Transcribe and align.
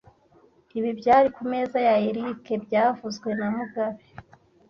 Ibi 0.77 0.89
byari 0.99 1.27
kumeza 1.35 1.77
ya 1.87 1.95
Eric 2.09 2.43
byavuzwe 2.65 3.29
na 3.39 3.47
mugabe 3.55 4.01